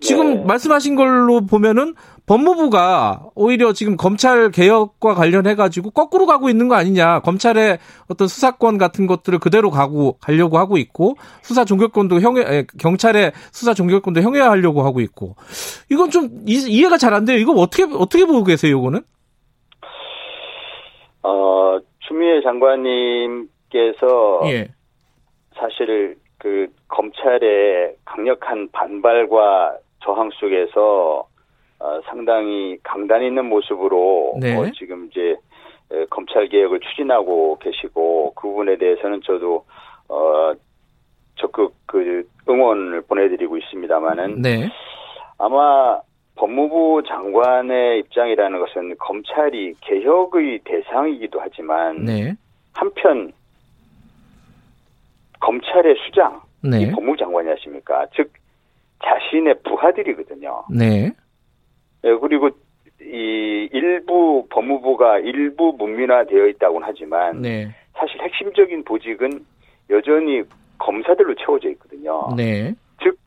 지금 0.00 0.34
네. 0.34 0.44
말씀하신 0.44 0.96
걸로 0.96 1.46
보면은 1.46 1.94
법무부가 2.26 3.30
오히려 3.34 3.72
지금 3.72 3.96
검찰 3.96 4.50
개혁과 4.50 5.14
관련해 5.14 5.54
가지고 5.54 5.90
거꾸로 5.90 6.26
가고 6.26 6.48
있는 6.48 6.68
거 6.68 6.76
아니냐. 6.76 7.20
검찰의 7.20 7.78
어떤 8.08 8.28
수사권 8.28 8.78
같은 8.78 9.06
것들을 9.06 9.38
그대로 9.38 9.70
가고 9.70 10.18
가려고 10.18 10.58
하고 10.58 10.78
있고 10.78 11.16
수사 11.42 11.64
종결권도 11.64 12.20
형해 12.20 12.66
경찰의 12.78 13.32
수사 13.50 13.74
종결권도 13.74 14.20
형해하려고 14.22 14.82
하고 14.82 15.00
있고. 15.00 15.34
이건 15.90 16.10
좀 16.10 16.28
이, 16.46 16.82
해가 16.84 16.96
잘 16.96 17.12
안 17.12 17.24
돼요. 17.26 17.36
이거 17.38 17.52
어떻게 17.52 17.82
어떻게 17.82 18.24
보고 18.24 18.44
계세요, 18.44 18.78
이거는? 18.78 19.00
어, 21.22 21.78
추미애 22.00 22.40
장관님께서 22.42 24.40
예. 24.46 24.68
사실 25.54 26.16
그 26.38 26.68
검찰의 26.88 27.96
강력한 28.04 28.68
반발과 28.72 29.76
저항 30.02 30.30
속에서 30.40 31.26
어, 31.82 32.00
상당히 32.06 32.78
강단 32.84 33.24
있는 33.24 33.46
모습으로 33.46 34.34
네. 34.40 34.56
어, 34.56 34.70
지금 34.78 35.08
이제 35.10 35.36
검찰 36.10 36.48
개혁을 36.48 36.78
추진하고 36.78 37.58
계시고 37.58 38.34
그 38.34 38.48
부분에 38.48 38.76
대해서는 38.76 39.20
저도 39.24 39.64
어 40.08 40.52
적극 41.34 41.74
그 41.86 42.26
응원을 42.48 43.02
보내드리고 43.02 43.56
있습니다만은 43.58 44.42
네. 44.42 44.70
아마 45.38 46.00
법무부 46.36 47.02
장관의 47.06 47.98
입장이라는 47.98 48.58
것은 48.60 48.96
검찰이 48.98 49.74
개혁의 49.80 50.60
대상이기도 50.64 51.40
하지만 51.42 52.04
네. 52.04 52.34
한편 52.72 53.32
검찰의 55.40 55.96
수장 56.06 56.40
네. 56.62 56.90
법무부 56.92 57.16
장관이 57.18 57.48
하십니까? 57.48 58.06
즉 58.14 58.32
자신의 59.04 59.56
부하들이거든요. 59.64 60.64
네. 60.70 61.12
네. 62.02 62.14
그리고 62.20 62.50
이 63.00 63.68
일부 63.72 64.46
법무부가 64.50 65.18
일부 65.18 65.74
문민화되어 65.76 66.46
있다고는 66.48 66.86
하지만 66.86 67.42
네. 67.42 67.74
사실 67.94 68.20
핵심적인 68.20 68.84
보직은 68.84 69.44
여전히 69.90 70.42
검사들로 70.78 71.34
채워져 71.34 71.68
있거든요. 71.70 72.28
네. 72.36 72.74
즉 73.02 73.18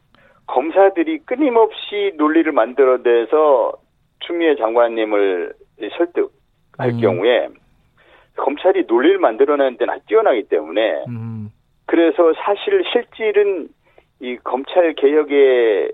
검사들이 0.48 1.20
끊임없이 1.20 2.14
논리를 2.18 2.52
만들어내서 2.52 3.74
추미애 4.20 4.56
장관님을 4.56 5.54
설득할 5.98 6.90
음. 6.92 7.00
경우에 7.00 7.50
검찰이 8.38 8.86
논리를 8.88 9.18
만들어내는 9.18 9.78
데는 9.78 10.00
뛰어나기 10.08 10.44
때문에 10.44 11.04
음. 11.08 11.50
그래서 11.86 12.34
사실 12.44 12.84
실질은 12.92 13.70
이 14.20 14.38
검찰 14.44 14.94
개혁의 14.94 15.92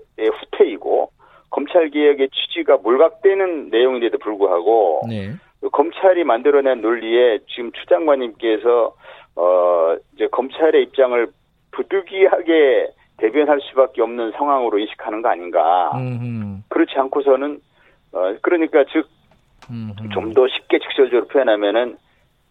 검찰 1.72 1.90
개혁의 1.90 2.28
취지가 2.28 2.78
몰각되는 2.78 3.70
내용인데도 3.70 4.18
불구하고 4.18 5.02
네. 5.08 5.32
검찰이 5.72 6.22
만들어낸 6.24 6.82
논리에 6.82 7.38
지금 7.48 7.72
추 7.72 7.86
장관님께서 7.86 8.94
어 9.36 9.96
이제 10.14 10.26
검찰의 10.28 10.82
입장을 10.82 11.26
부득이하게 11.72 12.88
대변할 13.16 13.60
수밖에 13.62 14.02
없는 14.02 14.32
상황으로 14.32 14.78
인식하는 14.78 15.22
거 15.22 15.30
아닌가. 15.30 15.92
음흠. 15.94 16.62
그렇지 16.68 16.92
않고서는 16.96 17.60
어 18.12 18.34
그러니까 18.42 18.84
즉 18.92 19.08
좀 20.12 20.34
더 20.34 20.46
쉽게 20.48 20.78
직설적으로 20.80 21.26
표현하면은 21.28 21.96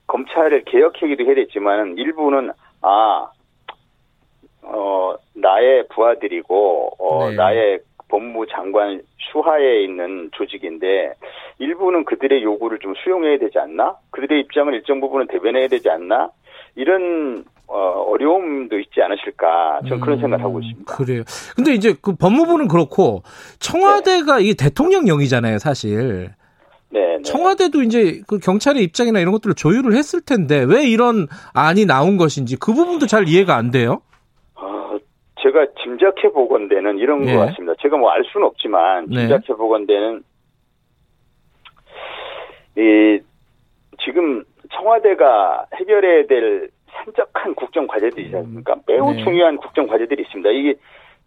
검찰을 0.08 0.64
개혁하기도 0.66 1.26
해야 1.26 1.36
됐지만 1.36 1.98
일부는 1.98 2.52
아 2.82 3.30
어, 4.64 5.16
나의 5.34 5.88
부하들이고, 5.90 6.92
어, 7.00 7.30
네. 7.30 7.36
나의 7.36 7.80
법무 8.12 8.46
장관 8.48 9.02
수하에 9.32 9.84
있는 9.84 10.30
조직인데 10.34 11.14
일부는 11.60 12.04
그들의 12.04 12.44
요구를 12.44 12.80
좀 12.80 12.94
수용해야 13.04 13.40
되지 13.40 13.58
않나? 13.58 13.96
그들의 14.12 14.42
입장을 14.42 14.72
일정 14.74 15.00
부분은 15.00 15.28
대변해야 15.28 15.68
되지 15.70 15.90
않나? 15.90 16.30
이런 16.76 17.46
어, 17.68 17.78
어려움도 17.78 18.78
있지 18.80 19.02
않으실까 19.02 19.80
저는 19.88 20.02
그런 20.02 20.18
음, 20.18 20.22
생각을 20.22 20.44
하고 20.44 20.60
있습니다. 20.60 20.94
그래요. 20.94 21.24
근데 21.56 21.74
이제 21.74 21.96
그 22.02 22.16
법무부는 22.16 22.68
그렇고 22.68 23.24
청와대가 23.60 24.38
네. 24.38 24.44
이게 24.44 24.54
대통령령이잖아요, 24.56 25.58
사실. 25.58 26.32
네, 26.90 27.00
네. 27.18 27.22
청와대도 27.24 27.84
이제 27.84 28.22
그 28.28 28.40
경찰의 28.40 28.84
입장이나 28.84 29.22
이런 29.22 29.32
것들을 29.32 29.56
조율을 29.56 29.94
했을 29.94 30.20
텐데 30.20 30.66
왜 30.68 30.86
이런 30.86 31.28
안이 31.54 31.86
나온 31.86 32.18
것인지 32.18 32.58
그 32.58 32.74
부분도 32.74 33.08
잘 33.08 33.30
이해가 33.30 33.56
안 33.56 33.72
돼요. 33.72 34.02
제가 35.42 35.66
짐작해 35.82 36.30
보건대는 36.30 36.98
이런 36.98 37.22
네. 37.22 37.34
것 37.36 37.46
같습니다. 37.48 37.74
제가 37.82 37.98
뭐 37.98 38.12
알 38.12 38.24
수는 38.26 38.48
없지만 38.48 39.08
네. 39.10 39.22
짐작해 39.22 39.54
보건대는 39.54 40.24
이 42.78 43.20
지금 44.04 44.44
청와대가 44.72 45.66
해결해야 45.76 46.26
될 46.28 46.70
산적한 46.92 47.56
국정 47.56 47.88
과제들이 47.88 48.26
있지 48.26 48.36
않습니까? 48.36 48.74
음. 48.74 48.82
매우 48.88 49.14
네. 49.14 49.24
중요한 49.24 49.58
국정 49.58 49.88
과제들이 49.88 50.24
있습니다. 50.24 50.50
이게 50.52 50.76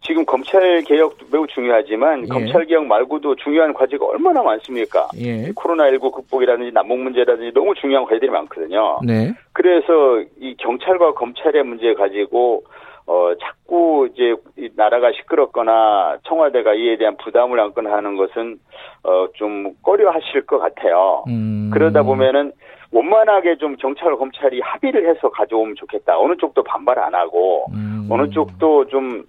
지금 0.01 0.23
검찰 0.25 0.81
개혁도 0.83 1.25
매우 1.31 1.47
중요하지만 1.47 2.23
예. 2.23 2.27
검찰 2.27 2.65
개혁 2.65 2.85
말고도 2.85 3.35
중요한 3.37 3.73
과제가 3.73 4.05
얼마나 4.05 4.43
많습니까? 4.43 5.07
예. 5.17 5.49
코로나19 5.53 6.11
극복이라든지 6.11 6.71
남북 6.73 6.99
문제라든지 6.99 7.51
너무 7.53 7.73
중요한 7.73 8.05
과제들이 8.05 8.29
많거든요. 8.29 8.99
네. 9.03 9.33
그래서 9.53 10.21
이 10.39 10.55
경찰과 10.59 11.13
검찰의 11.13 11.63
문제 11.63 11.93
가지고 11.95 12.63
어, 13.07 13.33
자꾸 13.39 14.09
이제 14.13 14.35
나라가 14.75 15.11
시끄럽거나 15.11 16.17
청와대가 16.23 16.73
이에 16.73 16.97
대한 16.97 17.15
부담을 17.17 17.59
안거나 17.59 17.91
하는 17.91 18.15
것은 18.17 18.59
어, 19.03 19.27
좀 19.35 19.73
꺼려 19.83 20.09
하실 20.11 20.45
것 20.45 20.59
같아요. 20.59 21.23
음. 21.27 21.69
그러다 21.73 22.03
보면은 22.03 22.51
원만하게 22.91 23.57
좀 23.57 23.75
경찰 23.77 24.15
검찰이 24.15 24.61
합의를 24.61 25.09
해서 25.09 25.29
가져오면 25.29 25.75
좋겠다. 25.75 26.17
어느 26.17 26.35
쪽도 26.37 26.63
반발 26.63 26.97
안 26.99 27.13
하고 27.13 27.65
음. 27.73 28.07
어느 28.09 28.29
쪽도 28.29 28.87
좀 28.87 29.25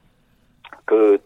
그 0.87 1.19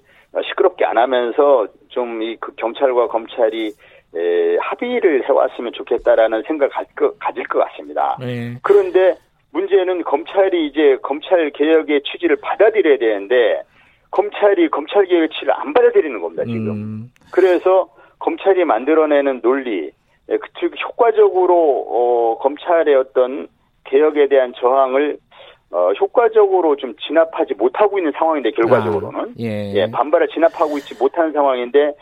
시끄럽게 0.48 0.84
안 0.84 0.96
하면서 0.98 1.66
좀 1.88 2.22
이 2.22 2.36
그 2.40 2.54
경찰과 2.56 3.08
검찰이 3.08 3.72
에, 4.16 4.56
합의를 4.60 5.28
해왔으면 5.28 5.72
좋겠다라는 5.72 6.42
생각을 6.46 6.70
가, 6.70 6.82
가질 7.20 7.46
것 7.46 7.58
같습니다. 7.60 8.16
네. 8.18 8.54
그런데 8.62 9.16
문제는 9.52 10.04
검찰이 10.04 10.66
이제 10.66 10.96
검찰 11.02 11.50
개혁의 11.50 12.02
취지를 12.04 12.36
받아들여야 12.36 12.98
되는데 12.98 13.62
검찰이 14.10 14.68
검찰 14.70 15.06
개혁의 15.06 15.28
취지를 15.30 15.52
안 15.54 15.72
받아들이는 15.72 16.20
겁니다 16.20 16.44
지금. 16.44 16.70
음. 16.70 17.12
그래서 17.32 17.88
검찰이 18.18 18.64
만들어내는 18.64 19.40
논리, 19.40 19.90
예, 20.28 20.36
그, 20.36 20.48
즉 20.60 20.72
효과적으로 20.84 21.86
어, 21.88 22.38
검찰의 22.38 22.94
어떤 22.94 23.48
개혁에 23.84 24.28
대한 24.28 24.52
저항을 24.54 25.18
어, 25.72 25.92
효과적으로 25.92 26.76
좀 26.76 26.94
진압하지 26.96 27.54
못하고 27.54 27.98
있는 27.98 28.12
상황인데 28.16 28.50
결과적으로는 28.52 29.20
아, 29.20 29.26
예. 29.38 29.72
예. 29.74 29.90
반발을 29.90 30.28
진압하고 30.28 30.76
있지 30.78 30.96
못하는 30.98 31.32
상황인데 31.32 31.92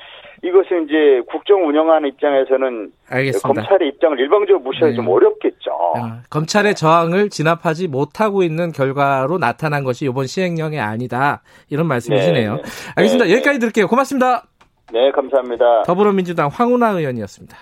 이것은 0.43 0.85
이제 0.85 1.23
국정 1.31 1.67
운영하는 1.67 2.09
입장에서는 2.11 2.93
알겠습니다. 3.09 3.49
검찰의 3.49 3.89
입장을 3.89 4.19
일방적으로 4.21 4.61
무시하기 4.61 4.93
네. 4.93 4.97
좀 4.97 5.09
어렵겠죠. 5.09 5.71
아, 5.97 6.21
검찰의 6.31 6.75
저항을 6.75 7.29
진압하지 7.31 7.89
못하고 7.89 8.43
있는 8.43 8.73
결과로 8.73 9.39
나타난 9.39 9.85
것이 9.85 10.05
이번 10.05 10.27
시행령이 10.27 10.79
아니다. 10.79 11.43
이런 11.71 11.87
말씀이시네요. 11.87 12.57
네. 12.57 12.63
알겠습니다. 12.97 13.27
네. 13.27 13.33
여기까지 13.33 13.59
들을게요. 13.59 13.89
고맙습니다. 13.89 14.45
네, 14.93 15.11
감사합니다. 15.11 15.83
더불어민주당 15.83 16.49
황운하 16.53 16.91
의원이었습니다. 16.91 17.57